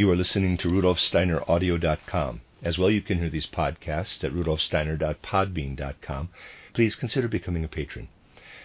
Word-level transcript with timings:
You 0.00 0.10
are 0.10 0.16
listening 0.16 0.56
to 0.56 0.68
rudolfsteineraudio.com. 0.68 2.40
As 2.62 2.78
well, 2.78 2.90
you 2.90 3.02
can 3.02 3.18
hear 3.18 3.28
these 3.28 3.46
podcasts 3.46 4.24
at 4.24 4.32
rudolfsteiner.podbean.com. 4.32 6.28
Please 6.72 6.94
consider 6.96 7.28
becoming 7.28 7.64
a 7.64 7.68
patron. 7.68 8.08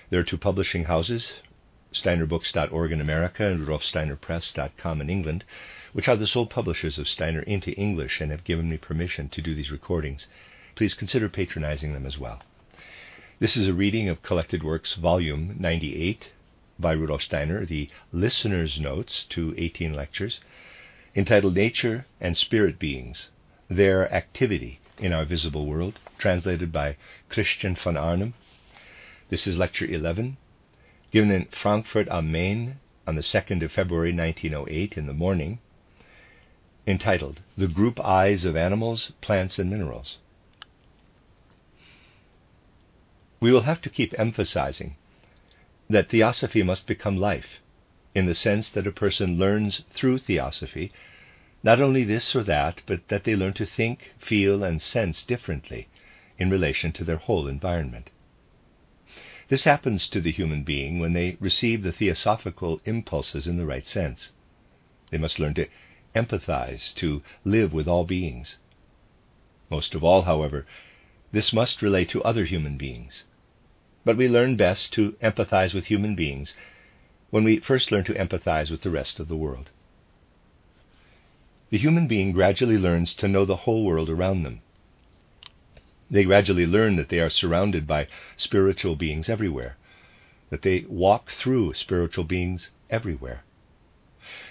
There 0.09 0.21
are 0.21 0.23
two 0.23 0.37
publishing 0.37 0.85
houses, 0.85 1.33
steinerbooks.org 1.93 2.93
in 2.93 3.01
America 3.01 3.47
and 3.47 3.67
rudolfsteinerpress.com 3.67 5.01
in 5.01 5.09
England, 5.09 5.43
which 5.91 6.07
are 6.07 6.15
the 6.15 6.25
sole 6.25 6.45
publishers 6.45 6.97
of 6.97 7.09
Steiner 7.09 7.41
into 7.41 7.73
English 7.73 8.21
and 8.21 8.31
have 8.31 8.45
given 8.45 8.69
me 8.69 8.77
permission 8.77 9.27
to 9.27 9.41
do 9.41 9.53
these 9.53 9.71
recordings. 9.71 10.27
Please 10.73 10.93
consider 10.93 11.27
patronizing 11.27 11.91
them 11.91 12.05
as 12.05 12.17
well. 12.17 12.43
This 13.39 13.57
is 13.57 13.67
a 13.67 13.73
reading 13.73 14.07
of 14.07 14.23
Collected 14.23 14.63
Works, 14.63 14.93
Volume 14.93 15.57
98 15.59 16.31
by 16.79 16.93
Rudolf 16.93 17.23
Steiner, 17.23 17.65
the 17.65 17.89
Listener's 18.13 18.79
Notes 18.79 19.25
to 19.31 19.53
18 19.57 19.93
lectures, 19.93 20.39
entitled 21.15 21.55
Nature 21.55 22.05
and 22.19 22.35
Spirit 22.35 22.77
Beings, 22.77 23.29
Their 23.69 24.13
Activity 24.13 24.79
in 24.97 25.13
Our 25.13 25.23
Visible 25.23 25.65
World, 25.65 25.99
translated 26.17 26.73
by 26.73 26.97
Christian 27.29 27.75
von 27.75 27.95
Arnim. 27.95 28.33
This 29.29 29.47
is 29.47 29.57
Lecture 29.57 29.85
11, 29.85 30.35
given 31.11 31.31
in 31.31 31.45
Frankfurt 31.45 32.09
am 32.09 32.31
Main 32.31 32.79
on 33.07 33.15
the 33.15 33.21
2nd 33.21 33.63
of 33.63 33.71
February 33.71 34.13
1908 34.13 34.97
in 34.97 35.05
the 35.05 35.13
morning, 35.13 35.59
entitled 36.85 37.41
The 37.57 37.67
Group 37.67 37.97
I's 38.03 38.43
of 38.43 38.57
Animals, 38.57 39.13
Plants, 39.21 39.57
and 39.57 39.69
Minerals. 39.69 40.17
We 43.39 43.53
will 43.53 43.61
have 43.61 43.81
to 43.83 43.89
keep 43.89 44.13
emphasizing 44.19 44.97
that 45.89 46.09
theosophy 46.09 46.61
must 46.61 46.87
become 46.87 47.17
life, 47.17 47.61
in 48.15 48.25
the 48.25 48.33
sense 48.33 48.69
that 48.69 48.87
a 48.87 48.91
person 48.91 49.37
learns 49.37 49.83
through 49.93 50.17
theosophy 50.17 50.91
not 51.65 51.81
only 51.81 52.03
this 52.03 52.35
or 52.35 52.43
that, 52.43 52.83
but 52.85 53.07
that 53.07 53.23
they 53.23 53.35
learn 53.35 53.53
to 53.53 53.65
think, 53.65 54.13
feel, 54.19 54.63
and 54.63 54.81
sense 54.81 55.23
differently 55.23 55.87
in 56.37 56.49
relation 56.49 56.91
to 56.91 57.03
their 57.03 57.17
whole 57.17 57.47
environment. 57.47 58.11
This 59.47 59.63
happens 59.63 60.07
to 60.09 60.21
the 60.21 60.31
human 60.31 60.63
being 60.63 60.99
when 60.99 61.13
they 61.13 61.37
receive 61.39 61.81
the 61.81 61.91
theosophical 61.91 62.81
impulses 62.85 63.47
in 63.47 63.57
the 63.57 63.65
right 63.65 63.87
sense. 63.87 64.31
They 65.09 65.17
must 65.17 65.39
learn 65.39 65.55
to 65.55 65.67
empathize, 66.15 66.93
to 66.95 67.23
live 67.43 67.73
with 67.73 67.87
all 67.87 68.05
beings. 68.05 68.57
Most 69.71 69.95
of 69.95 70.03
all, 70.03 70.21
however, 70.21 70.67
this 71.31 71.51
must 71.51 71.81
relate 71.81 72.09
to 72.09 72.23
other 72.23 72.45
human 72.45 72.77
beings. 72.77 73.23
But 74.03 74.17
we 74.17 74.27
learn 74.27 74.55
best 74.55 74.93
to 74.93 75.13
empathize 75.13 75.73
with 75.73 75.85
human 75.85 76.13
beings 76.13 76.53
when 77.35 77.43
we 77.43 77.59
first 77.59 77.91
learn 77.91 78.05
to 78.05 78.13
empathize 78.13 78.71
with 78.71 78.79
the 78.79 78.89
rest 78.89 79.19
of 79.19 79.27
the 79.27 79.35
world. 79.35 79.69
The 81.69 81.77
human 81.77 82.07
being 82.07 82.31
gradually 82.31 82.77
learns 82.77 83.13
to 83.15 83.27
know 83.27 83.43
the 83.43 83.63
whole 83.67 83.83
world 83.83 84.09
around 84.09 84.43
them. 84.43 84.61
They 86.09 86.23
gradually 86.23 86.65
learn 86.65 86.95
that 86.95 87.09
they 87.09 87.19
are 87.19 87.29
surrounded 87.29 87.85
by 87.85 88.07
spiritual 88.37 88.95
beings 88.95 89.27
everywhere, 89.27 89.75
that 90.49 90.61
they 90.61 90.85
walk 90.87 91.29
through 91.29 91.73
spiritual 91.73 92.23
beings 92.23 92.71
everywhere. 92.89 93.43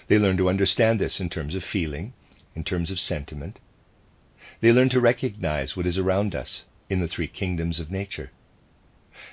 They 0.09 0.19
learn 0.19 0.37
to 0.37 0.51
understand 0.51 1.01
this 1.01 1.21
in 1.21 1.31
terms 1.31 1.55
of 1.55 1.65
feeling, 1.65 2.13
in 2.55 2.65
terms 2.65 2.91
of 2.91 3.01
sentiment. 3.01 3.61
They 4.61 4.73
learn 4.73 4.91
to 4.91 5.01
recognize 5.01 5.75
what 5.75 5.87
is 5.87 5.97
around 5.97 6.35
us 6.35 6.65
in 6.91 7.01
the 7.01 7.09
three 7.09 7.29
kingdoms 7.29 7.81
of 7.81 7.91
nature. 7.91 8.31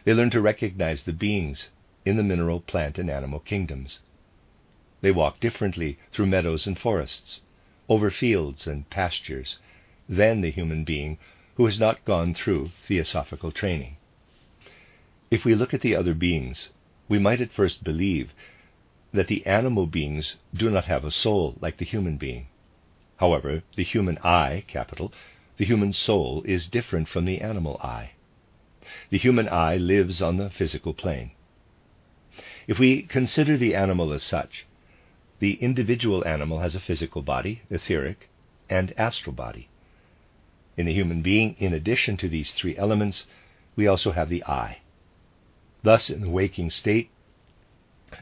They 0.05 0.13
learn 0.13 0.29
to 0.29 0.39
recognize 0.39 1.03
the 1.03 1.11
beings 1.11 1.67
in 2.05 2.17
the 2.17 2.23
mineral, 2.23 2.59
plant, 2.59 2.97
and 2.97 3.09
animal 3.09 3.39
kingdoms. 3.39 3.99
They 5.01 5.11
walk 5.11 5.39
differently 5.39 5.97
through 6.11 6.27
meadows 6.27 6.67
and 6.67 6.77
forests, 6.77 7.41
over 7.89 8.09
fields 8.09 8.67
and 8.67 8.89
pastures, 8.89 9.57
than 10.07 10.41
the 10.41 10.51
human 10.51 10.83
being 10.83 11.17
who 11.55 11.65
has 11.65 11.79
not 11.79 12.05
gone 12.05 12.33
through 12.33 12.71
theosophical 12.87 13.51
training. 13.51 13.97
If 15.29 15.45
we 15.45 15.55
look 15.55 15.73
at 15.73 15.81
the 15.81 15.95
other 15.95 16.13
beings, 16.13 16.69
we 17.07 17.19
might 17.19 17.41
at 17.41 17.53
first 17.53 17.83
believe 17.83 18.33
that 19.13 19.27
the 19.27 19.45
animal 19.45 19.85
beings 19.85 20.37
do 20.53 20.69
not 20.69 20.85
have 20.85 21.03
a 21.03 21.11
soul 21.11 21.57
like 21.61 21.77
the 21.77 21.85
human 21.85 22.17
being. 22.17 22.47
However, 23.17 23.63
the 23.75 23.83
human 23.83 24.17
I, 24.19 24.63
capital, 24.67 25.13
the 25.57 25.65
human 25.65 25.93
soul, 25.93 26.41
is 26.43 26.67
different 26.67 27.07
from 27.07 27.25
the 27.25 27.41
animal 27.41 27.79
I. 27.83 28.11
The 29.09 29.17
human 29.17 29.47
I 29.47 29.77
lives 29.77 30.21
on 30.21 30.37
the 30.37 30.49
physical 30.49 30.93
plane. 30.93 31.31
If 32.71 32.79
we 32.79 33.01
consider 33.01 33.57
the 33.57 33.75
animal 33.75 34.13
as 34.13 34.23
such, 34.23 34.65
the 35.39 35.55
individual 35.55 36.25
animal 36.25 36.59
has 36.59 36.73
a 36.73 36.79
physical 36.79 37.21
body, 37.21 37.63
etheric, 37.69 38.29
and 38.69 38.93
astral 38.97 39.33
body. 39.35 39.67
In 40.77 40.85
the 40.85 40.93
human 40.93 41.21
being, 41.21 41.57
in 41.59 41.73
addition 41.73 42.15
to 42.15 42.29
these 42.29 42.53
three 42.53 42.77
elements, 42.77 43.27
we 43.75 43.87
also 43.87 44.13
have 44.13 44.29
the 44.29 44.41
I. 44.45 44.77
Thus, 45.83 46.09
in 46.09 46.21
the 46.21 46.29
waking 46.29 46.69
state, 46.69 47.09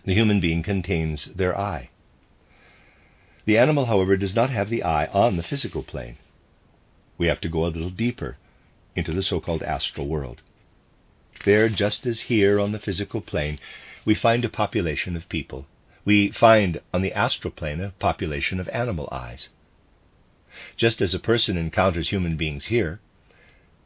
the 0.04 0.16
human 0.16 0.40
being 0.40 0.64
contains 0.64 1.26
their 1.26 1.56
I. 1.56 1.92
The 3.46 3.60
animal, 3.60 3.86
however, 3.86 4.18
does 4.18 4.34
not 4.36 4.50
have 4.50 4.72
the 4.72 4.82
I 4.82 5.06
on 5.14 5.38
the 5.38 5.44
physical 5.44 5.84
plane. 5.84 6.18
We 7.20 7.28
have 7.28 7.42
to 7.42 7.50
go 7.50 7.68
a 7.68 7.76
little 7.76 7.92
deeper 7.92 8.38
into 8.96 9.14
the 9.14 9.22
so 9.22 9.40
called 9.40 9.62
astral 9.62 10.08
world. 10.08 10.42
There, 11.46 11.70
just 11.70 12.08
as 12.08 12.22
here 12.22 12.60
on 12.60 12.72
the 12.72 12.80
physical 12.80 13.22
plane, 13.22 13.60
we 14.10 14.16
find 14.16 14.44
a 14.44 14.50
population 14.50 15.16
of 15.16 15.30
people. 15.30 15.68
We 16.04 16.32
find 16.32 16.82
on 16.92 17.04
the 17.04 17.14
astral 17.14 17.52
plane 17.52 17.80
a 17.80 17.92
population 18.00 18.60
of 18.60 18.68
animal 18.70 19.08
I's. 19.12 19.50
Just 20.76 21.00
as 21.00 21.14
a 21.14 21.20
person 21.20 21.58
encounters 21.58 22.10
human 22.10 22.36
beings 22.36 22.66
here, 22.74 23.02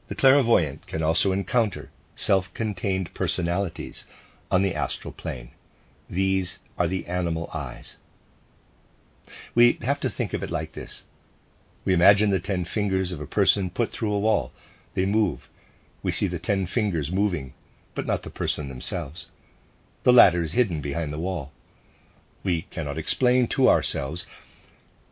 the 0.07 0.15
clairvoyant 0.15 0.87
can 0.87 1.03
also 1.03 1.33
encounter 1.33 1.91
self 2.15 2.53
contained 2.53 3.13
personalities 3.13 4.05
on 4.49 4.61
the 4.61 4.73
astral 4.73 5.11
plane. 5.11 5.51
These 6.09 6.59
are 6.77 6.87
the 6.87 7.05
animal 7.05 7.49
I's. 7.53 7.97
We 9.53 9.77
have 9.81 9.99
to 9.99 10.09
think 10.09 10.33
of 10.33 10.41
it 10.41 10.49
like 10.49 10.71
this. 10.71 11.03
We 11.83 11.93
imagine 11.93 12.29
the 12.29 12.39
ten 12.39 12.63
fingers 12.63 13.11
of 13.11 13.19
a 13.19 13.27
person 13.27 13.69
put 13.69 13.91
through 13.91 14.13
a 14.13 14.21
wall. 14.21 14.53
They 14.93 15.05
move. 15.05 15.49
We 16.01 16.13
see 16.13 16.27
the 16.27 16.39
ten 16.39 16.65
fingers 16.65 17.11
moving, 17.11 17.55
but 17.93 18.05
not 18.05 18.23
the 18.23 18.29
person 18.29 18.69
themselves. 18.69 19.27
The 20.03 20.13
latter 20.13 20.43
is 20.43 20.51
hidden 20.51 20.81
behind 20.81 21.13
the 21.13 21.19
wall. 21.19 21.53
We 22.43 22.63
cannot 22.63 22.97
explain 22.97 23.47
to 23.49 23.69
ourselves 23.69 24.27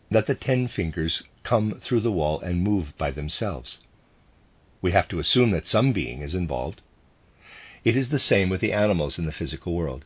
that 0.09 0.25
the 0.27 0.35
ten 0.35 0.67
fingers 0.67 1.23
come 1.43 1.79
through 1.79 2.01
the 2.01 2.11
wall 2.11 2.41
and 2.41 2.61
move 2.61 2.97
by 2.97 3.11
themselves. 3.11 3.79
We 4.81 4.91
have 4.91 5.07
to 5.07 5.19
assume 5.19 5.51
that 5.51 5.65
some 5.65 5.93
being 5.93 6.21
is 6.21 6.35
involved. 6.35 6.81
It 7.85 7.95
is 7.95 8.09
the 8.09 8.19
same 8.19 8.49
with 8.49 8.59
the 8.59 8.73
animals 8.73 9.17
in 9.17 9.25
the 9.25 9.31
physical 9.31 9.73
world. 9.73 10.03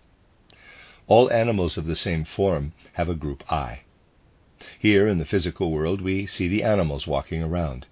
All 1.07 1.31
animals 1.31 1.77
of 1.77 1.87
the 1.87 1.95
same 1.95 2.23
form 2.23 2.73
have 2.93 3.09
a 3.09 3.15
group 3.15 3.43
I. 3.51 3.81
Here 4.79 5.07
in 5.07 5.17
the 5.17 5.25
physical 5.25 5.71
world, 5.71 5.99
we 5.99 6.27
see 6.27 6.47
the 6.47 6.63
animals 6.63 7.07
walking 7.07 7.41
around. 7.41 7.87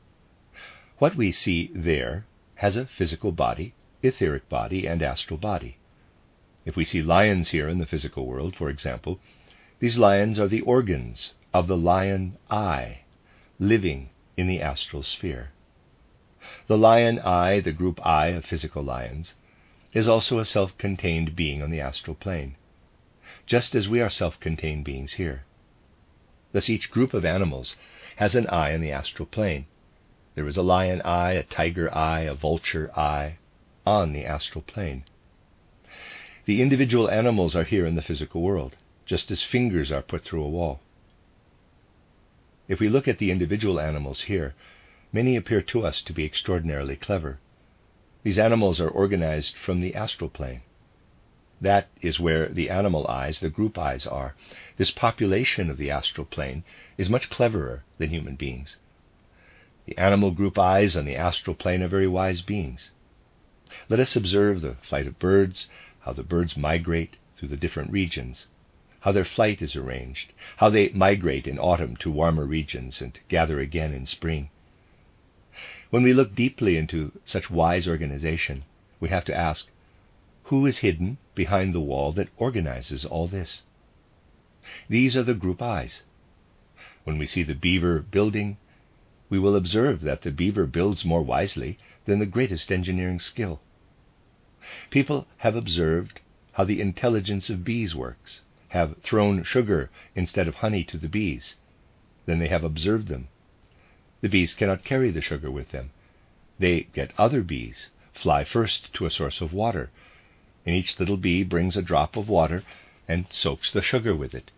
What 0.99 1.15
we 1.15 1.31
see 1.31 1.71
there 1.73 2.25
has 2.55 2.75
a 2.75 2.85
physical 2.85 3.31
body, 3.31 3.73
etheric 4.03 4.47
body, 4.47 4.87
and 4.87 5.01
astral 5.01 5.37
body. 5.37 5.77
If 6.65 6.75
we 6.75 6.85
see 6.85 7.01
lions 7.01 7.49
here 7.49 7.67
in 7.67 7.79
the 7.79 7.85
physical 7.85 8.25
world, 8.25 8.55
for 8.55 8.69
example, 8.69 9.19
these 9.79 9.97
lions 9.97 10.39
are 10.39 10.47
the 10.47 10.61
organs 10.61 11.33
of 11.53 11.67
the 11.67 11.77
lion 11.77 12.37
I 12.49 12.99
living 13.59 14.09
in 14.37 14.47
the 14.47 14.61
astral 14.61 15.03
sphere. 15.03 15.51
The 16.67 16.77
lion 16.77 17.19
I, 17.19 17.59
the 17.59 17.73
group 17.73 18.05
I 18.05 18.27
of 18.27 18.45
physical 18.45 18.81
lions, 18.81 19.33
is 19.93 20.07
also 20.07 20.39
a 20.39 20.45
self 20.45 20.77
contained 20.77 21.35
being 21.35 21.61
on 21.61 21.69
the 21.69 21.81
astral 21.81 22.15
plane, 22.15 22.55
just 23.45 23.75
as 23.75 23.89
we 23.89 24.01
are 24.01 24.09
self 24.09 24.39
contained 24.39 24.85
beings 24.85 25.13
here. 25.13 25.45
Thus, 26.51 26.69
each 26.69 26.91
group 26.91 27.13
of 27.13 27.25
animals 27.25 27.75
has 28.15 28.35
an 28.35 28.47
I 28.47 28.73
on 28.73 28.81
the 28.81 28.91
astral 28.91 29.25
plane. 29.25 29.65
There 30.35 30.47
is 30.47 30.57
a 30.57 30.63
lion 30.63 31.01
I, 31.01 31.33
a 31.33 31.43
tiger 31.43 31.93
I, 31.93 32.21
a 32.21 32.33
vulture 32.33 32.91
I 32.97 33.37
on 33.85 34.13
the 34.13 34.25
astral 34.25 34.61
plane. 34.61 35.03
The 36.45 36.61
individual 36.61 37.09
animals 37.09 37.55
are 37.55 37.63
here 37.63 37.85
in 37.85 37.95
the 37.95 38.01
physical 38.01 38.41
world, 38.41 38.75
just 39.05 39.31
as 39.31 39.43
fingers 39.43 39.91
are 39.91 40.01
put 40.01 40.23
through 40.23 40.43
a 40.43 40.49
wall. 40.49 40.81
If 42.67 42.79
we 42.79 42.89
look 42.89 43.07
at 43.07 43.17
the 43.17 43.31
individual 43.31 43.79
animals 43.79 44.23
here, 44.23 44.53
many 45.13 45.35
appear 45.35 45.61
to 45.61 45.85
us 45.85 46.01
to 46.01 46.13
be 46.13 46.25
extraordinarily 46.25 46.97
clever. 46.97 47.39
These 48.23 48.39
animals 48.39 48.79
are 48.81 48.89
organized 48.89 49.55
from 49.57 49.79
the 49.79 49.95
astral 49.95 50.29
plane. 50.29 50.61
That 51.61 51.87
is 52.01 52.19
where 52.19 52.49
the 52.49 52.69
animal 52.69 53.07
I's, 53.07 53.39
the 53.39 53.49
group 53.49 53.77
I's, 53.77 54.05
are. 54.05 54.35
This 54.75 54.91
population 54.91 55.69
of 55.69 55.77
the 55.77 55.91
astral 55.91 56.25
plane 56.25 56.65
is 56.97 57.09
much 57.09 57.29
cleverer 57.29 57.83
than 57.97 58.09
human 58.09 58.35
beings. 58.35 58.75
The 59.85 59.97
animal 59.97 60.31
group 60.31 60.59
I's 60.59 60.97
on 60.97 61.05
the 61.05 61.15
astral 61.15 61.55
plane 61.55 61.81
are 61.81 61.87
very 61.87 62.07
wise 62.07 62.41
beings. 62.41 62.91
Let 63.87 63.99
us 63.99 64.15
observe 64.15 64.61
the 64.61 64.75
flight 64.87 65.07
of 65.07 65.19
birds, 65.19 65.67
how 66.03 66.13
the 66.13 66.23
birds 66.23 66.57
migrate 66.57 67.15
through 67.37 67.49
the 67.49 67.57
different 67.57 67.91
regions, 67.91 68.47
how 69.01 69.11
their 69.11 69.25
flight 69.25 69.61
is 69.61 69.75
arranged, 69.75 70.33
how 70.57 70.69
they 70.69 70.89
migrate 70.89 71.47
in 71.47 71.57
autumn 71.59 71.95
to 71.97 72.11
warmer 72.11 72.45
regions 72.45 73.01
and 73.01 73.19
gather 73.27 73.59
again 73.59 73.93
in 73.93 74.05
spring. 74.05 74.49
When 75.89 76.03
we 76.03 76.13
look 76.13 76.35
deeply 76.35 76.77
into 76.77 77.11
such 77.25 77.49
wise 77.49 77.87
organization, 77.87 78.63
we 78.99 79.09
have 79.09 79.25
to 79.25 79.35
ask 79.35 79.69
who 80.47 80.65
is 80.65 80.79
hidden 80.79 81.17
behind 81.35 81.73
the 81.73 81.79
wall 81.79 82.11
that 82.13 82.29
organizes 82.37 83.05
all 83.05 83.27
this? 83.27 83.63
These 84.89 85.15
are 85.15 85.23
the 85.23 85.33
group 85.33 85.61
I's. 85.61 86.03
When 87.03 87.17
we 87.17 87.27
see 87.27 87.43
the 87.43 87.55
beaver 87.55 87.99
building, 87.99 88.57
we 89.29 89.39
will 89.39 89.55
observe 89.55 90.01
that 90.01 90.21
the 90.21 90.31
beaver 90.31 90.65
builds 90.65 91.05
more 91.05 91.21
wisely 91.21 91.77
than 92.05 92.19
the 92.19 92.25
greatest 92.25 92.71
engineering 92.71 93.19
skill. 93.19 93.61
People 94.89 95.27
have 95.39 95.57
observed 95.57 96.21
how 96.53 96.63
the 96.63 96.79
intelligence 96.79 97.49
of 97.49 97.65
bees 97.65 97.93
works, 97.93 98.41
have 98.69 98.97
thrown 99.01 99.43
sugar 99.43 99.89
instead 100.15 100.47
of 100.47 100.55
honey 100.55 100.85
to 100.85 100.97
the 100.97 101.09
bees. 101.09 101.57
Then 102.25 102.39
they 102.39 102.47
have 102.47 102.63
observed 102.63 103.09
them. 103.09 103.27
The 104.21 104.29
bees 104.29 104.53
cannot 104.55 104.85
carry 104.85 105.11
the 105.11 105.19
sugar 105.19 105.51
with 105.51 105.71
them. 105.71 105.91
They 106.59 106.87
get 106.93 107.11
other 107.17 107.43
bees, 107.43 107.89
fly 108.13 108.45
first 108.45 108.93
to 108.93 109.05
a 109.05 109.11
source 109.11 109.41
of 109.41 109.51
water, 109.51 109.91
and 110.65 110.73
each 110.73 110.97
little 110.97 111.17
bee 111.17 111.43
brings 111.43 111.75
a 111.75 111.81
drop 111.81 112.15
of 112.15 112.29
water 112.29 112.63
and 113.05 113.25
soaks 113.31 113.69
the 113.69 113.81
sugar 113.81 114.15
with 114.15 114.33
it, 114.33 114.49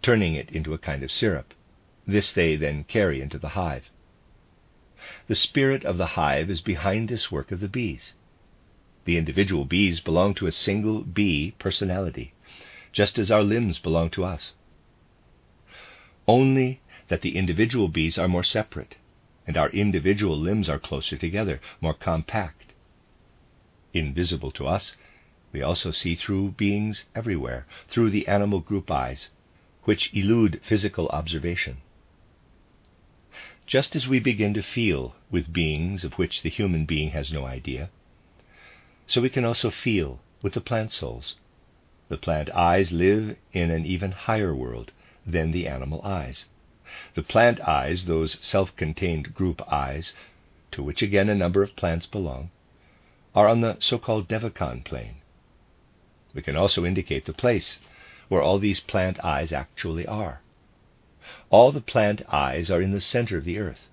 turning 0.00 0.34
it 0.36 0.50
into 0.50 0.74
a 0.74 0.78
kind 0.78 1.02
of 1.02 1.10
syrup. 1.10 1.54
This 2.06 2.32
they 2.32 2.54
then 2.54 2.84
carry 2.84 3.20
into 3.20 3.38
the 3.38 3.50
hive. 3.50 3.90
The 5.26 5.34
spirit 5.34 5.84
of 5.84 5.98
the 5.98 6.14
hive 6.14 6.50
is 6.50 6.60
behind 6.60 7.08
this 7.08 7.32
work 7.32 7.50
of 7.50 7.58
the 7.58 7.68
bees. 7.68 8.12
The 9.10 9.18
individual 9.18 9.64
bees 9.64 9.98
belong 9.98 10.34
to 10.34 10.46
a 10.46 10.52
single 10.52 11.02
bee 11.02 11.50
personality, 11.58 12.32
just 12.92 13.18
as 13.18 13.28
our 13.28 13.42
limbs 13.42 13.80
belong 13.80 14.08
to 14.10 14.22
us. 14.22 14.52
Only 16.28 16.80
that 17.08 17.20
the 17.20 17.36
individual 17.36 17.88
bees 17.88 18.18
are 18.18 18.28
more 18.28 18.44
separate, 18.44 18.98
and 19.48 19.56
our 19.56 19.68
individual 19.70 20.38
limbs 20.38 20.68
are 20.68 20.78
closer 20.78 21.16
together, 21.16 21.60
more 21.80 21.92
compact. 21.92 22.72
Invisible 23.92 24.52
to 24.52 24.68
us, 24.68 24.94
we 25.50 25.60
also 25.60 25.90
see 25.90 26.14
through 26.14 26.52
beings 26.52 27.04
everywhere, 27.12 27.66
through 27.88 28.10
the 28.10 28.28
animal 28.28 28.60
group 28.60 28.92
I's, 28.92 29.30
which 29.82 30.14
elude 30.14 30.60
physical 30.62 31.08
observation. 31.08 31.78
Just 33.66 33.96
as 33.96 34.06
we 34.06 34.20
begin 34.20 34.54
to 34.54 34.62
feel 34.62 35.16
with 35.32 35.52
beings 35.52 36.04
of 36.04 36.12
which 36.12 36.42
the 36.42 36.48
human 36.48 36.84
being 36.84 37.10
has 37.10 37.32
no 37.32 37.44
idea, 37.44 37.90
so 39.10 39.20
we 39.20 39.28
can 39.28 39.44
also 39.44 39.72
feel 39.72 40.20
with 40.40 40.52
the 40.52 40.60
plant 40.60 40.92
souls. 40.92 41.34
The 42.08 42.16
plant 42.16 42.48
I's 42.54 42.92
live 42.92 43.36
in 43.52 43.68
an 43.72 43.84
even 43.84 44.12
higher 44.12 44.54
world 44.54 44.92
than 45.26 45.50
the 45.50 45.66
animal 45.66 46.00
I's. 46.04 46.46
The 47.14 47.24
plant 47.24 47.60
I's, 47.68 48.04
those 48.04 48.38
self 48.40 48.76
contained 48.76 49.34
group 49.34 49.60
I's, 49.66 50.14
to 50.70 50.84
which 50.84 51.02
again 51.02 51.28
a 51.28 51.34
number 51.34 51.64
of 51.64 51.74
plants 51.74 52.06
belong, 52.06 52.52
are 53.34 53.48
on 53.48 53.62
the 53.62 53.78
so 53.80 53.98
called 53.98 54.28
Devachan 54.28 54.84
plane. 54.84 55.16
We 56.32 56.42
can 56.42 56.54
also 56.54 56.84
indicate 56.84 57.26
the 57.26 57.32
place 57.32 57.80
where 58.28 58.42
all 58.42 58.60
these 58.60 58.78
plant 58.78 59.24
I's 59.24 59.50
actually 59.52 60.06
are. 60.06 60.40
All 61.50 61.72
the 61.72 61.80
plant 61.80 62.22
I's 62.32 62.70
are 62.70 62.80
in 62.80 62.92
the 62.92 63.00
center 63.00 63.36
of 63.36 63.44
the 63.44 63.58
earth. 63.58 63.88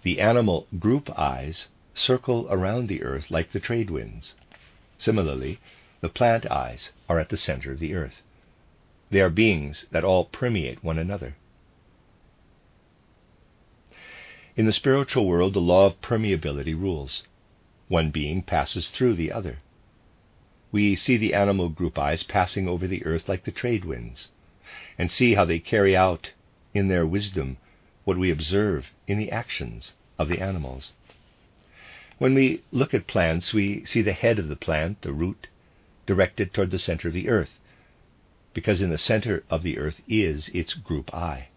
The 0.00 0.18
animal 0.18 0.66
group 0.78 1.10
I's 1.18 1.68
circle 1.98 2.46
around 2.50 2.88
the 2.88 3.02
earth 3.02 3.30
like 3.30 3.52
the 3.52 3.60
trade 3.60 3.90
winds. 3.90 4.34
Similarly, 4.96 5.58
the 6.00 6.08
plant 6.08 6.50
I's 6.50 6.92
are 7.08 7.18
at 7.18 7.28
the 7.28 7.36
center 7.36 7.72
of 7.72 7.78
the 7.78 7.94
earth. 7.94 8.22
They 9.10 9.20
are 9.20 9.30
beings 9.30 9.86
that 9.90 10.04
all 10.04 10.24
permeate 10.24 10.84
one 10.84 10.98
another. 10.98 11.36
In 14.56 14.66
the 14.66 14.72
spiritual 14.72 15.26
world, 15.26 15.54
the 15.54 15.60
law 15.60 15.86
of 15.86 16.00
permeability 16.00 16.74
rules. 16.74 17.22
One 17.88 18.10
being 18.10 18.42
passes 18.42 18.88
through 18.88 19.14
the 19.14 19.32
other. 19.32 19.58
We 20.70 20.96
see 20.96 21.16
the 21.16 21.32
animal 21.32 21.68
group 21.68 21.98
I's 21.98 22.22
passing 22.22 22.68
over 22.68 22.86
the 22.86 23.04
earth 23.06 23.28
like 23.28 23.44
the 23.44 23.50
trade 23.50 23.84
winds 23.84 24.28
and 24.98 25.10
see 25.10 25.34
how 25.34 25.44
they 25.44 25.58
carry 25.58 25.96
out 25.96 26.32
in 26.74 26.88
their 26.88 27.06
wisdom 27.06 27.56
what 28.04 28.18
we 28.18 28.30
observe 28.30 28.92
in 29.06 29.16
the 29.18 29.30
actions 29.30 29.94
of 30.18 30.28
the 30.28 30.40
animals. 30.40 30.92
When 32.18 32.34
we 32.34 32.62
look 32.72 32.94
at 32.94 33.06
plants, 33.06 33.54
we 33.54 33.84
see 33.84 34.02
the 34.02 34.12
head 34.12 34.38
of 34.38 34.48
the 34.48 34.56
plant, 34.56 35.02
the 35.02 35.12
root, 35.12 35.48
directed 36.06 36.52
toward 36.52 36.70
the 36.70 36.78
center 36.78 37.08
of 37.08 37.14
the 37.14 37.28
earth, 37.28 37.58
because 38.52 38.80
in 38.80 38.90
the 38.90 38.98
center 38.98 39.44
of 39.48 39.62
the 39.62 39.78
earth 39.78 40.00
is 40.08 40.48
its 40.48 40.74
group 40.74 41.14
I. 41.14 41.48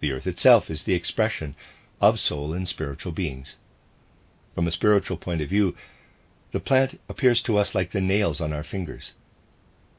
The 0.00 0.12
earth 0.12 0.26
itself 0.26 0.70
is 0.70 0.84
the 0.84 0.94
expression 0.94 1.56
of 2.00 2.20
soul 2.20 2.52
and 2.52 2.68
spiritual 2.68 3.12
beings. 3.12 3.56
From 4.54 4.66
a 4.66 4.72
spiritual 4.72 5.16
point 5.16 5.40
of 5.40 5.48
view, 5.48 5.76
the 6.52 6.60
plant 6.60 7.00
appears 7.08 7.42
to 7.42 7.58
us 7.58 7.74
like 7.74 7.90
the 7.92 8.00
nails 8.00 8.40
on 8.40 8.52
our 8.52 8.64
fingers. 8.64 9.14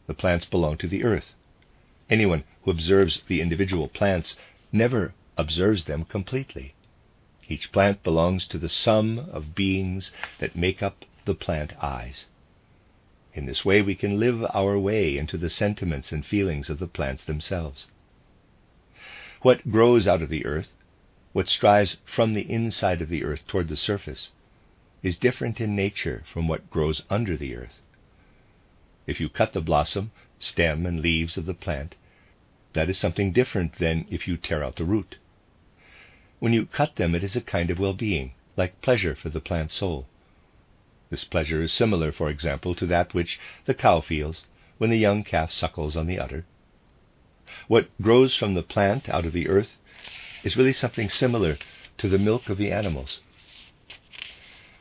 The 0.06 0.13
plants 0.13 0.45
belong 0.45 0.77
to 0.77 0.88
the 0.88 1.03
earth, 1.03 1.33
Anyone 2.09 2.45
who 2.63 2.71
observes 2.71 3.21
the 3.27 3.41
individual 3.41 3.89
plants 3.89 4.38
never 4.71 5.13
observes 5.38 5.85
them 5.85 6.06
completely. 6.06 6.73
Each 7.49 7.71
plant 7.71 8.03
belongs 8.03 8.45
to 8.47 8.57
the 8.57 8.69
sum 8.69 9.19
of 9.19 9.55
beings 9.55 10.11
that 10.39 10.55
make 10.55 10.83
up 10.83 11.05
the 11.25 11.35
plant 11.35 11.81
I's. 11.81 12.25
In 13.33 13.45
this 13.45 13.63
way, 13.63 13.81
we 13.81 13.95
can 13.95 14.19
live 14.19 14.44
our 14.53 14.77
way 14.77 15.17
into 15.17 15.38
the 15.38 15.49
sentiments 15.49 16.11
and 16.11 16.25
feelings 16.25 16.69
of 16.69 16.79
the 16.79 16.88
plants 16.88 17.23
themselves. 17.23 17.88
What 19.41 19.69
grows 19.69 20.07
out 20.07 20.21
of 20.21 20.29
the 20.29 20.45
earth, 20.45 20.73
what 21.31 21.47
strives 21.47 21.97
from 22.05 22.33
the 22.33 22.51
inside 22.51 23.01
of 23.01 23.09
the 23.09 23.23
earth 23.23 23.45
toward 23.47 23.67
the 23.67 23.77
surface, 23.77 24.31
is 25.03 25.17
different 25.17 25.61
in 25.61 25.75
nature 25.75 26.23
from 26.33 26.47
what 26.47 26.69
grows 26.71 27.03
under 27.09 27.38
the 27.38 27.55
earth. 27.55 27.79
If 29.05 29.19
you 29.21 29.29
cut 29.29 29.53
the 29.53 29.61
blossom, 29.61 30.11
stem, 30.39 30.85
and 30.85 30.99
leaves 30.99 31.38
of 31.38 31.45
the 31.45 31.53
plant, 31.53 31.95
that 32.73 32.89
is 32.89 32.97
something 32.97 33.31
different 33.31 33.73
than 33.73 34.05
if 34.09 34.27
you 34.27 34.35
tear 34.35 34.63
out 34.63 34.75
the 34.75 34.83
root. 34.83 35.17
When 36.39 36.54
you 36.54 36.68
cut 36.68 36.98
them, 36.98 37.16
it 37.16 37.24
is 37.24 37.36
a 37.36 37.42
kind 37.42 37.72
of 37.72 37.80
well 37.80 37.94
being, 37.95 38.34
like 38.56 38.80
pleasure 38.81 39.16
for 39.16 39.30
the 39.30 39.42
plant 39.42 39.72
soul. 39.72 40.07
This 41.10 41.24
pleasure 41.24 41.63
is 41.63 41.74
similar, 41.74 42.12
for 42.12 42.30
example, 42.30 42.75
to 42.75 42.86
that 42.86 43.16
which 43.16 43.39
the 43.66 43.74
cow 43.74 44.01
feels 44.01 44.45
when 44.78 44.92
the 44.92 45.00
young 45.00 45.24
calf 45.24 45.51
suckles 45.51 45.98
on 45.98 46.06
the 46.06 46.19
udder. 46.19 46.45
What 47.68 47.89
grows 48.00 48.36
from 48.36 48.54
the 48.54 48.62
plant 48.62 49.09
out 49.09 49.26
of 49.26 49.33
the 49.33 49.47
earth 49.47 49.78
is 50.44 50.56
really 50.56 50.73
something 50.73 51.09
similar 51.09 51.57
to 51.97 52.07
the 52.07 52.19
milk 52.19 52.50
of 52.50 52.59
the 52.59 52.71
animals. 52.71 53.21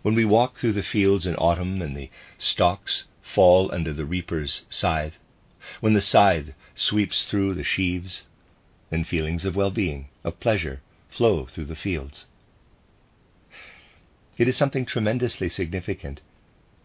When 0.03 0.15
we 0.15 0.27
walk 0.27 0.59
through 0.59 0.75
the 0.75 0.83
fields 0.83 1.25
in 1.25 1.37
autumn 1.37 1.81
and 1.81 1.97
the 1.97 2.11
stalks 2.37 3.05
fall 3.23 3.73
under 3.73 3.95
the 3.95 4.05
reaper's 4.05 4.67
scythe, 4.69 5.19
when 5.81 5.95
the 5.95 6.03
scythe 6.03 6.51
sweeps 6.75 7.25
through 7.25 7.55
the 7.55 7.65
sheaves, 7.65 8.25
then 8.91 9.05
feelings 9.05 9.47
of 9.47 9.57
well 9.57 9.71
being, 9.71 10.09
of 10.23 10.39
pleasure, 10.39 10.83
flow 11.17 11.47
through 11.47 11.65
the 11.65 11.75
fields. 11.75 12.27
It 14.37 14.49
is 14.49 14.57
something 14.57 14.85
tremendously 14.85 15.49
significant 15.49 16.21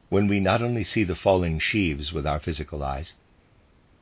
when 0.08 0.28
we 0.28 0.40
not 0.40 0.62
only 0.62 0.86
see 0.86 1.04
the 1.04 1.16
falling 1.16 1.60
sheaves 1.60 2.14
with 2.14 2.26
our 2.26 2.40
physical 2.40 2.82
eyes, 2.82 3.14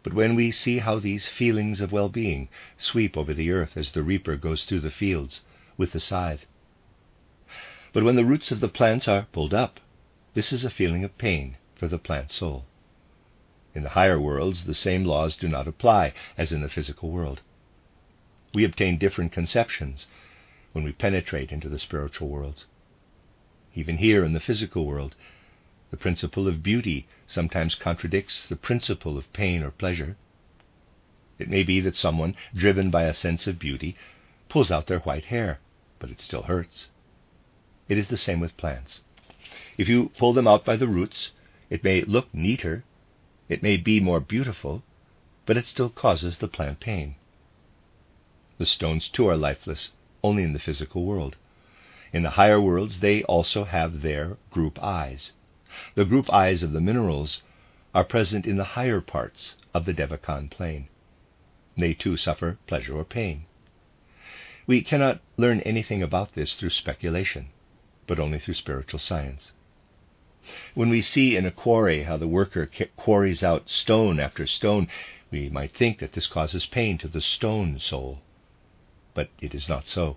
but 0.04 0.14
when 0.14 0.36
we 0.36 0.52
see 0.52 0.80
how 0.80 1.00
these 1.00 1.28
feelings 1.28 1.82
of 1.82 1.92
well 1.92 2.10
being 2.10 2.48
sweep 2.78 3.18
over 3.18 3.34
the 3.34 3.50
earth 3.50 3.76
as 3.76 3.92
the 3.92 4.04
reaper 4.04 4.36
goes 4.36 4.66
through 4.66 4.82
the 4.82 4.92
fields 4.92 5.42
with 5.78 5.94
the 5.94 6.00
scythe. 6.00 6.46
But 7.92 8.04
when 8.04 8.16
the 8.16 8.24
roots 8.24 8.52
of 8.52 8.60
the 8.60 8.70
plants 8.70 9.08
are 9.08 9.28
pulled 9.32 9.54
up, 9.54 9.80
this 10.36 10.54
is 10.54 10.64
a 10.64 10.70
feeling 10.70 11.04
of 11.04 11.18
pain 11.18 11.58
for 11.76 11.88
the 11.88 11.98
plant 11.98 12.32
soul. 12.32 12.66
In 13.74 13.82
the 13.82 13.90
higher 13.90 14.20
worlds, 14.20 14.66
the 14.66 14.76
same 14.76 15.06
laws 15.06 15.36
do 15.36 15.48
not 15.48 15.68
apply 15.68 16.14
as 16.38 16.52
in 16.52 16.62
the 16.62 16.70
physical 16.70 17.10
world. 17.10 17.42
We 18.54 18.64
obtain 18.64 18.98
different 18.98 19.32
conceptions 19.32 20.08
when 20.72 20.84
we 20.84 20.92
penetrate 20.92 21.52
into 21.52 21.70
the 21.70 21.80
spiritual 21.80 22.30
worlds. 22.30 22.66
Even 23.76 23.98
here 23.98 24.24
in 24.26 24.34
the 24.34 24.40
physical 24.40 24.86
world, 24.86 25.16
the 25.92 25.98
principle 25.98 26.48
of 26.48 26.64
beauty 26.64 27.08
sometimes 27.28 27.76
contradicts 27.76 28.48
the 28.48 28.56
principle 28.56 29.18
of 29.18 29.32
pain 29.34 29.62
or 29.62 29.72
pleasure. 29.72 30.18
It 31.38 31.50
may 31.50 31.64
be 31.64 31.80
that 31.82 31.96
someone, 31.96 32.36
driven 32.56 32.90
by 32.90 33.04
a 33.04 33.14
sense 33.14 33.48
of 33.48 33.60
beauty, 33.60 33.96
pulls 34.50 34.72
out 34.72 34.88
their 34.88 35.00
white 35.00 35.26
hair, 35.26 35.60
but 36.00 36.10
it 36.10 36.20
still 36.20 36.44
hurts. 36.44 36.90
It 37.88 37.98
is 37.98 38.08
the 38.08 38.18
same 38.18 38.40
with 38.40 38.58
plants. 38.58 39.02
If 39.78 39.88
you 39.88 40.10
pull 40.18 40.34
them 40.34 40.48
out 40.48 40.66
by 40.66 40.76
the 40.76 40.88
roots, 40.88 41.32
it 41.70 41.84
may 41.84 42.02
look 42.02 42.34
neater 42.34 42.84
it 43.50 43.64
may 43.64 43.78
be 43.78 44.00
more 44.00 44.20
beautiful, 44.20 44.84
but 45.48 45.58
it 45.58 45.66
still 45.66 45.90
causes 45.90 46.38
the 46.38 46.48
plant 46.48 46.80
pain. 46.80 47.16
The 48.60 48.66
stones, 48.66 49.08
too, 49.08 49.28
are 49.30 49.38
lifeless 49.38 49.94
only 50.22 50.44
in 50.44 50.52
the 50.52 50.60
physical 50.60 51.06
world. 51.06 51.38
In 52.12 52.24
the 52.24 52.32
higher 52.32 52.60
worlds, 52.60 53.00
they 53.00 53.24
also 53.24 53.64
have 53.64 54.02
their 54.02 54.36
group 54.52 54.84
I's. 54.84 55.32
The 55.96 56.04
group 56.04 56.30
I's 56.34 56.62
of 56.62 56.74
the 56.74 56.82
minerals 56.82 57.42
are 57.96 58.04
present 58.04 58.46
in 58.46 58.58
the 58.58 58.76
higher 58.76 59.00
parts 59.00 59.56
of 59.74 59.86
the 59.86 59.94
Devachan 59.94 60.50
plane. 60.50 60.90
They 61.78 61.94
too 61.94 62.18
suffer 62.18 62.58
pleasure 62.68 62.98
or 62.98 63.06
pain. 63.06 63.46
We 64.68 64.82
cannot 64.82 65.22
learn 65.38 65.62
anything 65.62 66.04
about 66.04 66.34
this 66.34 66.56
through 66.56 66.72
speculation, 66.72 67.52
but 68.08 68.20
only 68.20 68.40
through 68.40 68.56
spiritual 68.56 69.00
science. 69.00 69.54
When 70.74 70.90
we 70.90 71.02
see 71.02 71.38
in 71.38 71.46
a 71.46 71.52
quarry 71.52 72.04
how 72.04 72.18
the 72.18 72.28
worker 72.28 72.70
quarries 72.98 73.42
out 73.42 73.70
stone 73.70 74.20
after 74.20 74.46
stone, 74.46 74.90
we 75.32 75.48
might 75.48 75.72
think 75.72 76.00
that 76.00 76.12
this 76.12 76.28
causes 76.28 76.66
pain 76.66 76.98
to 76.98 77.08
the 77.08 77.22
stone 77.22 77.80
soul. 77.80 78.20
But 79.20 79.32
it 79.42 79.54
is 79.54 79.68
not 79.68 79.86
so. 79.86 80.16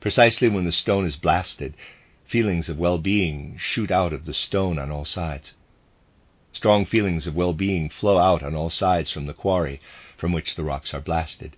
Precisely 0.00 0.48
when 0.48 0.64
the 0.64 0.72
stone 0.72 1.06
is 1.06 1.14
blasted, 1.14 1.74
feelings 2.24 2.68
of 2.68 2.76
well 2.76 2.98
being 2.98 3.56
shoot 3.56 3.92
out 3.92 4.12
of 4.12 4.24
the 4.24 4.34
stone 4.34 4.80
on 4.80 4.90
all 4.90 5.04
sides. 5.04 5.54
Strong 6.52 6.86
feelings 6.86 7.28
of 7.28 7.36
well 7.36 7.52
being 7.52 7.88
flow 7.88 8.18
out 8.18 8.42
on 8.42 8.52
all 8.56 8.68
sides 8.68 9.12
from 9.12 9.26
the 9.26 9.32
quarry 9.32 9.80
from 10.16 10.32
which 10.32 10.56
the 10.56 10.64
rocks 10.64 10.92
are 10.92 11.00
blasted. 11.00 11.54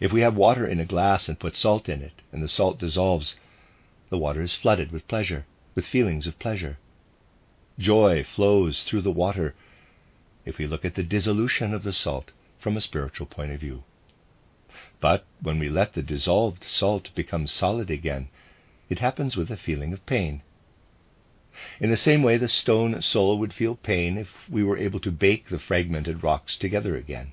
If 0.00 0.10
we 0.10 0.22
have 0.22 0.38
water 0.38 0.66
in 0.66 0.80
a 0.80 0.86
glass 0.86 1.28
and 1.28 1.38
put 1.38 1.54
salt 1.54 1.86
in 1.90 2.00
it, 2.00 2.22
and 2.32 2.42
the 2.42 2.48
salt 2.48 2.78
dissolves, 2.78 3.36
the 4.08 4.16
water 4.16 4.40
is 4.40 4.54
flooded 4.54 4.90
with 4.90 5.06
pleasure, 5.06 5.44
with 5.74 5.84
feelings 5.84 6.26
of 6.26 6.38
pleasure. 6.38 6.78
Joy 7.78 8.24
flows 8.24 8.82
through 8.84 9.02
the 9.02 9.10
water 9.12 9.54
if 10.46 10.56
we 10.56 10.66
look 10.66 10.82
at 10.82 10.94
the 10.94 11.02
dissolution 11.02 11.74
of 11.74 11.82
the 11.82 11.92
salt 11.92 12.32
from 12.58 12.78
a 12.78 12.80
spiritual 12.80 13.26
point 13.26 13.52
of 13.52 13.60
view. 13.60 13.82
But 15.00 15.24
when 15.40 15.58
we 15.58 15.68
let 15.68 15.92
the 15.92 16.02
dissolved 16.02 16.64
salt 16.64 17.10
become 17.14 17.46
solid 17.46 17.90
again, 17.90 18.28
it 18.88 18.98
happens 18.98 19.36
with 19.36 19.50
a 19.50 19.56
feeling 19.56 19.92
of 19.92 20.04
pain. 20.06 20.42
In 21.80 21.90
the 21.90 21.96
same 21.96 22.22
way, 22.22 22.36
the 22.36 22.48
stone 22.48 23.00
soul 23.00 23.38
would 23.38 23.52
feel 23.52 23.76
pain 23.76 24.18
if 24.18 24.48
we 24.48 24.64
were 24.64 24.76
able 24.76 24.98
to 25.00 25.12
bake 25.12 25.48
the 25.48 25.58
fragmented 25.58 26.22
rocks 26.22 26.56
together 26.56 26.96
again. 26.96 27.32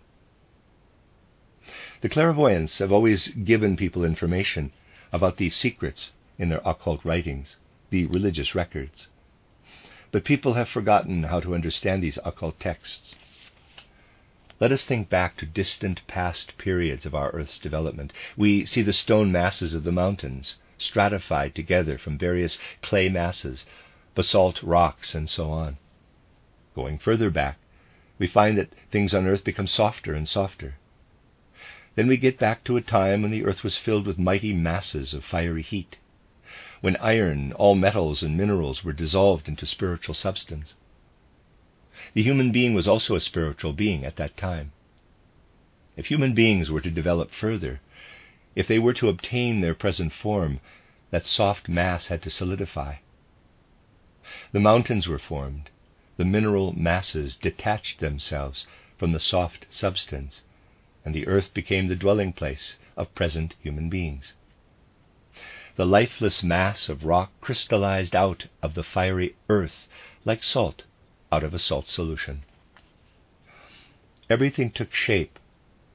The 2.02 2.10
clairvoyants 2.10 2.80
have 2.80 2.92
always 2.92 3.30
given 3.30 3.78
people 3.78 4.04
information 4.04 4.72
about 5.12 5.38
these 5.38 5.56
secrets 5.56 6.12
in 6.38 6.50
their 6.50 6.62
occult 6.66 7.04
writings, 7.04 7.58
the 7.90 8.06
religious 8.06 8.54
records. 8.56 9.08
But 10.12 10.26
people 10.26 10.54
have 10.54 10.70
forgotten 10.70 11.24
how 11.24 11.40
to 11.40 11.56
understand 11.56 12.04
these 12.04 12.20
occult 12.24 12.60
texts. 12.60 13.16
Let 14.62 14.72
us 14.72 14.84
think 14.84 15.10
back 15.10 15.38
to 15.38 15.48
distant 15.48 16.06
past 16.06 16.56
periods 16.60 17.08
of 17.08 17.16
our 17.16 17.32
Earth's 17.32 17.58
development. 17.58 18.14
We 18.38 18.64
see 18.68 18.84
the 18.84 18.94
stone 18.94 19.32
masses 19.32 19.74
of 19.74 19.84
the 19.84 19.92
mountains 19.92 20.58
stratified 20.78 21.56
together 21.56 21.98
from 21.98 22.20
various 22.20 22.60
clay 22.84 23.10
masses 23.10 23.66
basalt 24.14 24.62
rocks, 24.62 25.16
and 25.16 25.28
so 25.28 25.50
on. 25.50 25.78
Going 26.76 27.00
further 27.00 27.32
back, 27.32 27.58
we 28.20 28.28
find 28.28 28.56
that 28.60 28.72
things 28.92 29.16
on 29.16 29.26
earth 29.26 29.44
become 29.44 29.66
softer 29.66 30.14
and 30.14 30.30
softer. 30.30 30.76
Then 31.96 32.08
we 32.08 32.18
get 32.18 32.38
back 32.38 32.64
to 32.66 32.78
a 32.78 32.82
time 32.82 33.24
when 33.24 33.32
the 33.32 33.46
earth 33.46 33.64
was 33.64 33.80
filled 33.80 34.06
with 34.06 34.20
mighty 34.20 34.54
masses 34.54 35.12
of 35.16 35.26
fiery 35.26 35.64
heat, 35.64 35.98
when 36.82 36.98
iron, 36.98 37.52
all 37.54 37.74
metals 37.74 38.22
and 38.22 38.38
minerals 38.38 38.84
were 38.84 38.94
dissolved 38.94 39.48
into 39.48 39.66
spiritual 39.66 40.14
substance. 40.14 40.76
The 42.14 42.24
human 42.24 42.52
being 42.52 42.74
was 42.74 42.90
also 42.90 43.16
a 43.16 43.22
spiritual 43.22 43.72
being 43.72 44.04
at 44.04 44.18
that 44.18 44.36
time. 44.36 44.74
If 45.96 46.08
human 46.08 46.34
beings 46.34 46.70
were 46.70 46.82
to 46.82 46.92
develop 46.92 47.32
further, 47.32 47.80
if 48.54 48.68
they 48.68 48.80
were 48.80 48.92
to 48.96 49.08
obtain 49.08 49.62
their 49.62 49.74
present 49.74 50.12
form, 50.12 50.60
that 51.12 51.26
soft 51.26 51.70
mass 51.70 52.08
had 52.08 52.22
to 52.24 52.30
solidify. 52.30 52.96
The 54.52 54.60
mountains 54.60 55.08
were 55.08 55.20
formed. 55.20 55.70
The 56.18 56.26
mineral 56.26 56.74
masses 56.78 57.38
detached 57.38 58.02
themselves 58.02 58.68
from 58.98 59.14
the 59.14 59.20
soft 59.22 59.68
substance, 59.70 60.42
and 61.06 61.16
the 61.16 61.28
earth 61.28 61.54
became 61.54 61.88
the 61.88 61.96
dwelling 61.96 62.34
place 62.34 62.76
of 62.98 63.16
present 63.16 63.56
human 63.64 63.90
beings. 63.90 64.34
The 65.78 65.86
lifeless 65.86 66.44
mass 66.44 66.90
of 66.90 67.06
rock 67.06 67.32
crystallized 67.40 68.18
out 68.18 68.48
of 68.62 68.74
the 68.74 68.84
fiery 68.84 69.36
earth 69.48 69.88
like 70.26 70.44
salt 70.44 70.84
out 71.32 71.44
of 71.44 71.54
a 71.54 71.60
salt 71.60 71.88
solution. 71.88 72.44
Everything 74.30 74.72
took 74.72 74.94
shape 74.94 75.40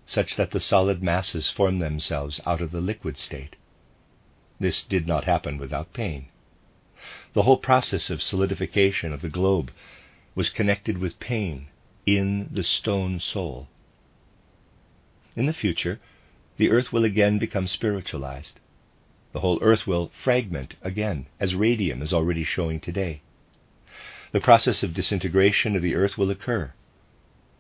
such 0.07 0.37
that 0.37 0.53
the 0.53 0.61
solid 0.61 1.03
masses 1.03 1.51
formed 1.51 1.83
themselves 1.83 2.41
out 2.47 2.61
of 2.61 2.71
the 2.71 2.81
liquid 2.81 3.17
state. 3.19 3.57
This 4.61 4.83
did 4.85 5.07
not 5.07 5.25
happen 5.25 5.59
without 5.59 5.93
pain. 5.93 6.27
The 7.35 7.43
whole 7.43 7.59
process 7.59 8.09
of 8.09 8.23
solidification 8.23 9.13
of 9.13 9.21
the 9.21 9.29
globe 9.29 9.71
was 10.35 10.49
connected 10.49 10.99
with 10.99 11.19
pain 11.19 11.69
in 12.07 12.49
the 12.53 12.63
stone 12.63 13.21
soul. 13.21 13.69
In 15.35 15.47
the 15.47 15.53
future, 15.53 16.01
the 16.57 16.71
earth 16.71 16.93
will 16.93 17.05
again 17.05 17.39
become 17.39 17.67
spiritualized. 17.67 18.61
The 19.33 19.41
whole 19.41 19.59
earth 19.61 19.87
will 19.87 20.11
fragment 20.23 20.77
again, 20.83 21.27
as 21.39 21.55
radium 21.55 22.01
is 22.01 22.13
already 22.13 22.45
showing 22.45 22.81
today. 22.81 23.21
The 24.37 24.43
process 24.43 24.83
of 24.83 24.93
disintegration 24.93 25.77
of 25.77 25.83
the 25.83 25.95
earth 25.95 26.19
will 26.19 26.31
occur. 26.31 26.75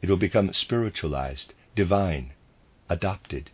It 0.02 0.10
will 0.10 0.18
become 0.18 0.52
spiritualized, 0.52 1.54
divine, 1.74 2.34
adopted. 2.90 3.48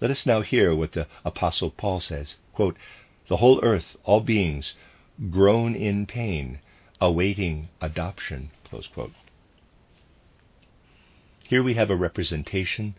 Let 0.00 0.10
us 0.10 0.24
now 0.24 0.40
hear 0.40 0.74
what 0.74 0.92
the 0.92 1.06
Apostle 1.22 1.70
Paul 1.70 2.00
says 2.00 2.36
quote, 2.54 2.78
the 3.28 3.36
whole 3.36 3.62
earth, 3.62 3.98
all 4.04 4.22
beings, 4.22 4.74
groan 5.28 5.74
in 5.76 6.06
pain, 6.06 6.60
awaiting 6.98 7.68
adoption. 7.82 8.52
Here 11.44 11.62
we 11.62 11.74
have 11.74 11.90
a 11.90 11.94
representation 11.94 12.94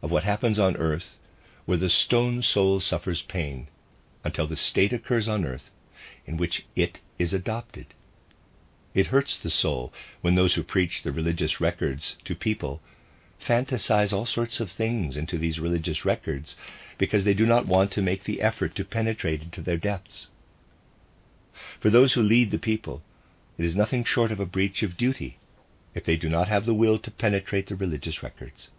of 0.00 0.12
what 0.12 0.22
happens 0.22 0.60
on 0.60 0.76
earth 0.76 1.16
where 1.64 1.76
the 1.76 1.90
stone 1.90 2.42
soul 2.42 2.78
suffers 2.78 3.20
pain 3.20 3.66
until 4.22 4.46
the 4.46 4.54
state 4.54 4.92
occurs 4.92 5.26
on 5.26 5.44
earth 5.44 5.70
in 6.24 6.36
which 6.36 6.66
it 6.76 7.00
is 7.18 7.34
adopted. 7.34 7.94
It 8.94 9.08
hurts 9.08 9.36
the 9.36 9.50
soul 9.50 9.92
when 10.22 10.34
those 10.34 10.54
who 10.54 10.62
preach 10.62 11.02
the 11.02 11.12
religious 11.12 11.60
records 11.60 12.16
to 12.24 12.34
people 12.34 12.80
fantasize 13.38 14.12
all 14.12 14.26
sorts 14.26 14.60
of 14.60 14.70
things 14.70 15.16
into 15.16 15.38
these 15.38 15.60
religious 15.60 16.04
records 16.04 16.56
because 16.96 17.24
they 17.24 17.34
do 17.34 17.46
not 17.46 17.66
want 17.66 17.92
to 17.92 18.02
make 18.02 18.24
the 18.24 18.40
effort 18.40 18.74
to 18.74 18.84
penetrate 18.84 19.42
into 19.42 19.62
their 19.62 19.76
depths. 19.76 20.28
For 21.80 21.90
those 21.90 22.14
who 22.14 22.22
lead 22.22 22.50
the 22.50 22.58
people, 22.58 23.02
it 23.56 23.64
is 23.64 23.76
nothing 23.76 24.04
short 24.04 24.32
of 24.32 24.40
a 24.40 24.46
breach 24.46 24.82
of 24.82 24.96
duty 24.96 25.38
if 25.94 26.04
they 26.04 26.16
do 26.16 26.28
not 26.28 26.48
have 26.48 26.64
the 26.64 26.74
will 26.74 26.98
to 26.98 27.10
penetrate 27.10 27.66
the 27.66 27.76
religious 27.76 28.22
records. 28.22 28.70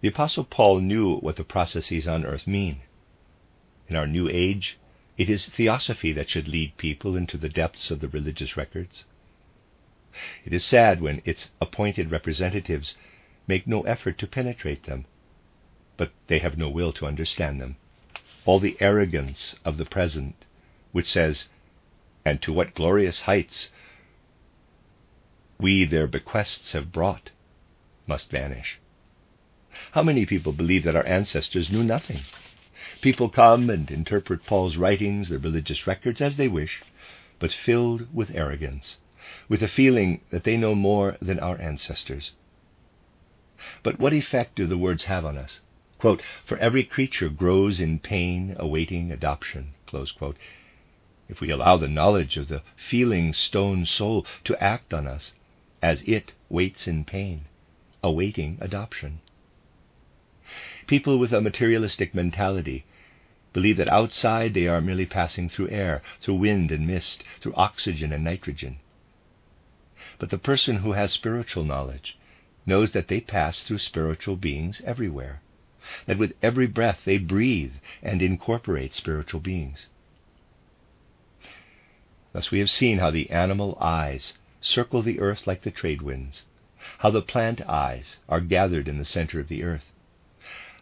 The 0.00 0.08
Apostle 0.08 0.44
Paul 0.44 0.80
knew 0.80 1.16
what 1.16 1.36
the 1.36 1.44
processes 1.44 2.06
on 2.06 2.24
earth 2.24 2.46
mean. 2.46 2.80
In 3.88 3.96
our 3.96 4.06
new 4.06 4.28
age, 4.28 4.78
it 5.20 5.28
is 5.28 5.46
theosophy 5.46 6.12
that 6.12 6.30
should 6.30 6.48
lead 6.48 6.76
people 6.76 7.16
into 7.16 7.36
the 7.36 7.48
depths 7.48 7.90
of 7.90 8.00
the 8.00 8.08
religious 8.08 8.56
records. 8.56 9.04
It 10.44 10.52
is 10.52 10.64
sad 10.64 11.00
when 11.00 11.22
its 11.24 11.50
appointed 11.60 12.10
representatives 12.10 12.96
make 13.46 13.66
no 13.66 13.82
effort 13.82 14.18
to 14.18 14.26
penetrate 14.26 14.84
them 14.84 15.04
but 16.00 16.12
they 16.28 16.38
have 16.38 16.56
no 16.56 16.70
will 16.70 16.94
to 16.94 17.04
understand 17.04 17.60
them. 17.60 17.76
All 18.46 18.58
the 18.58 18.78
arrogance 18.80 19.54
of 19.66 19.76
the 19.76 19.84
present, 19.84 20.46
which 20.92 21.06
says, 21.06 21.50
And 22.24 22.40
to 22.40 22.54
what 22.54 22.74
glorious 22.74 23.20
heights 23.20 23.68
we 25.58 25.84
their 25.84 26.06
bequests 26.06 26.72
have 26.72 26.90
brought, 26.90 27.28
must 28.06 28.30
vanish. 28.30 28.78
How 29.92 30.02
many 30.02 30.24
people 30.24 30.54
believe 30.54 30.84
that 30.84 30.96
our 30.96 31.04
ancestors 31.04 31.70
knew 31.70 31.84
nothing? 31.84 32.20
People 33.00 33.30
come 33.30 33.70
and 33.70 33.90
interpret 33.90 34.44
Paul's 34.44 34.76
writings, 34.76 35.30
their 35.30 35.38
religious 35.38 35.86
records, 35.86 36.20
as 36.20 36.36
they 36.36 36.48
wish, 36.48 36.82
but 37.38 37.50
filled 37.50 38.14
with 38.14 38.34
arrogance, 38.34 38.98
with 39.48 39.62
a 39.62 39.68
feeling 39.68 40.20
that 40.28 40.44
they 40.44 40.58
know 40.58 40.74
more 40.74 41.16
than 41.22 41.38
our 41.38 41.58
ancestors. 41.58 42.32
But 43.82 43.98
what 43.98 44.12
effect 44.12 44.54
do 44.54 44.66
the 44.66 44.76
words 44.76 45.04
have 45.04 45.24
on 45.24 45.38
us? 45.38 45.60
Quote, 45.96 46.20
For 46.44 46.58
every 46.58 46.84
creature 46.84 47.30
grows 47.30 47.80
in 47.80 48.00
pain, 48.00 48.54
awaiting 48.58 49.10
adoption. 49.10 49.72
If 51.26 51.40
we 51.40 51.50
allow 51.50 51.78
the 51.78 51.88
knowledge 51.88 52.36
of 52.36 52.48
the 52.48 52.62
feeling 52.76 53.32
stone 53.32 53.86
soul 53.86 54.26
to 54.44 54.62
act 54.62 54.92
on 54.92 55.06
us 55.06 55.32
as 55.82 56.02
it 56.02 56.34
waits 56.50 56.86
in 56.86 57.06
pain, 57.06 57.46
awaiting 58.02 58.58
adoption. 58.60 59.20
People 60.86 61.18
with 61.18 61.32
a 61.32 61.40
materialistic 61.40 62.14
mentality 62.14 62.84
believe 63.52 63.76
that 63.76 63.88
outside 63.90 64.54
they 64.54 64.66
are 64.66 64.80
merely 64.80 65.06
passing 65.06 65.48
through 65.48 65.70
air, 65.70 66.02
through 66.20 66.34
wind 66.34 66.70
and 66.70 66.86
mist, 66.86 67.24
through 67.40 67.54
oxygen 67.54 68.12
and 68.12 68.24
nitrogen. 68.24 68.78
But 70.18 70.30
the 70.30 70.38
person 70.38 70.76
who 70.78 70.92
has 70.92 71.12
spiritual 71.12 71.64
knowledge 71.64 72.16
knows 72.66 72.92
that 72.92 73.08
they 73.08 73.20
pass 73.20 73.62
through 73.62 73.78
spiritual 73.78 74.36
beings 74.36 74.80
everywhere 74.84 75.40
that 76.06 76.18
with 76.18 76.34
every 76.42 76.66
breath 76.66 77.04
they 77.04 77.18
breathe 77.18 77.74
and 78.02 78.22
incorporate 78.22 78.94
spiritual 78.94 79.40
beings. 79.40 79.88
Thus 82.32 82.50
we 82.50 82.60
have 82.60 82.70
seen 82.70 82.98
how 82.98 83.10
the 83.10 83.30
animal 83.30 83.76
I's 83.80 84.34
circle 84.60 85.02
the 85.02 85.20
earth 85.20 85.46
like 85.46 85.62
the 85.62 85.70
trade 85.70 86.02
winds, 86.02 86.44
how 86.98 87.10
the 87.10 87.22
plant 87.22 87.60
I's 87.68 88.18
are 88.28 88.40
gathered 88.40 88.88
in 88.88 88.98
the 88.98 89.04
center 89.04 89.40
of 89.40 89.48
the 89.48 89.64
earth, 89.64 89.89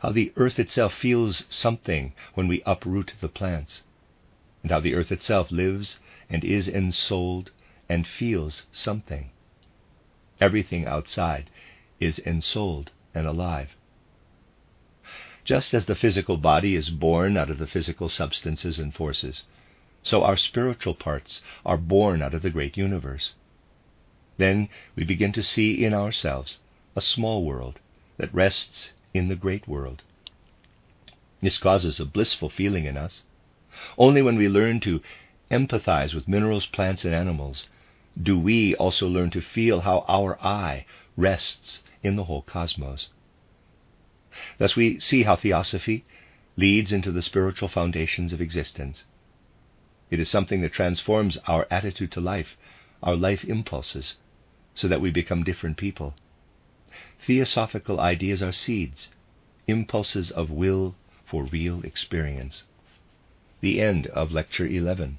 how 0.00 0.12
the 0.12 0.32
earth 0.36 0.58
itself 0.58 0.94
feels 0.94 1.44
something 1.48 2.12
when 2.34 2.46
we 2.46 2.62
uproot 2.64 3.12
the 3.20 3.28
plants, 3.28 3.82
and 4.62 4.70
how 4.70 4.80
the 4.80 4.94
earth 4.94 5.10
itself 5.10 5.50
lives 5.50 5.98
and 6.30 6.44
is 6.44 6.68
ensouled 6.68 7.50
and 7.88 8.06
feels 8.06 8.66
something. 8.70 9.30
Everything 10.40 10.86
outside 10.86 11.50
is 11.98 12.18
ensouled 12.20 12.92
and 13.14 13.26
alive. 13.26 13.74
Just 15.44 15.74
as 15.74 15.86
the 15.86 15.96
physical 15.96 16.36
body 16.36 16.76
is 16.76 16.90
born 16.90 17.36
out 17.36 17.50
of 17.50 17.58
the 17.58 17.66
physical 17.66 18.08
substances 18.08 18.78
and 18.78 18.94
forces, 18.94 19.44
so 20.02 20.22
our 20.22 20.36
spiritual 20.36 20.94
parts 20.94 21.42
are 21.64 21.76
born 21.76 22.22
out 22.22 22.34
of 22.34 22.42
the 22.42 22.50
great 22.50 22.76
universe. 22.76 23.34
Then 24.36 24.68
we 24.94 25.04
begin 25.04 25.32
to 25.32 25.42
see 25.42 25.84
in 25.84 25.92
ourselves 25.92 26.58
a 26.94 27.00
small 27.00 27.44
world 27.44 27.80
that 28.16 28.32
rests 28.32 28.92
in 29.18 29.28
the 29.28 29.36
great 29.36 29.68
world. 29.68 30.02
This 31.42 31.58
causes 31.58 32.00
a 32.00 32.06
blissful 32.06 32.48
feeling 32.48 32.84
in 32.84 32.96
us. 32.96 33.24
Only 33.96 34.22
when 34.22 34.38
we 34.38 34.48
learn 34.48 34.80
to 34.80 35.02
empathize 35.50 36.14
with 36.14 36.28
minerals, 36.28 36.66
plants, 36.66 37.04
and 37.04 37.14
animals 37.14 37.68
do 38.20 38.38
we 38.38 38.74
also 38.74 39.06
learn 39.06 39.30
to 39.30 39.40
feel 39.40 39.80
how 39.82 40.04
our 40.08 40.40
I 40.40 40.84
rests 41.16 41.82
in 42.02 42.16
the 42.16 42.24
whole 42.24 42.42
cosmos. 42.42 43.10
Thus 44.58 44.74
we 44.74 44.98
see 44.98 45.22
how 45.22 45.36
theosophy 45.36 46.04
leads 46.56 46.92
into 46.92 47.12
the 47.12 47.22
spiritual 47.22 47.68
foundations 47.68 48.32
of 48.32 48.40
existence. 48.40 49.04
It 50.10 50.18
is 50.18 50.28
something 50.28 50.62
that 50.62 50.72
transforms 50.72 51.36
our 51.46 51.66
attitude 51.70 52.10
to 52.12 52.20
life, 52.20 52.56
our 53.02 53.14
life 53.14 53.44
impulses, 53.44 54.16
so 54.74 54.88
that 54.88 55.00
we 55.00 55.10
become 55.10 55.44
different 55.44 55.76
people. 55.76 56.14
Theosophical 57.20 58.00
ideas 58.00 58.42
are 58.42 58.52
seeds, 58.52 59.08
impulses 59.66 60.30
of 60.30 60.50
will 60.50 60.94
for 61.24 61.44
real 61.44 61.82
experience. 61.82 62.64
The 63.60 63.80
end 63.80 64.06
of 64.08 64.32
Lecture 64.32 64.66
11. 64.66 65.18